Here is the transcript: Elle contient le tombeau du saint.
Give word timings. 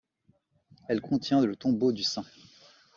Elle 0.89 0.99
contient 0.99 1.45
le 1.45 1.55
tombeau 1.55 1.91
du 1.91 2.01
saint. 2.01 2.25